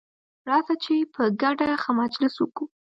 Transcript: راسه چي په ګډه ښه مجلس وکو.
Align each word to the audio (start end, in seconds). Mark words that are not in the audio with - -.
راسه 0.49 0.73
چي 0.83 0.95
په 1.13 1.23
ګډه 1.41 1.67
ښه 1.83 1.91
مجلس 2.01 2.33
وکو. 2.39 2.63